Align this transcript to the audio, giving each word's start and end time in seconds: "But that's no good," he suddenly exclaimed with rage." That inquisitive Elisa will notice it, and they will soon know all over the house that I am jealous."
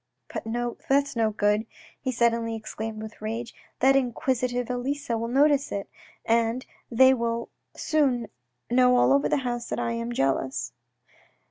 "But 0.33 0.45
that's 0.89 1.15
no 1.15 1.29
good," 1.29 1.67
he 2.01 2.11
suddenly 2.11 2.55
exclaimed 2.55 3.03
with 3.03 3.21
rage." 3.21 3.53
That 3.81 3.95
inquisitive 3.95 4.67
Elisa 4.67 5.15
will 5.15 5.27
notice 5.27 5.71
it, 5.71 5.87
and 6.25 6.65
they 6.91 7.13
will 7.13 7.49
soon 7.75 8.27
know 8.67 8.95
all 8.95 9.13
over 9.13 9.29
the 9.29 9.37
house 9.45 9.69
that 9.69 9.79
I 9.79 9.91
am 9.91 10.11
jealous." 10.11 10.73